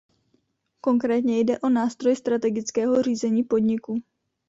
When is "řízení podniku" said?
3.01-4.01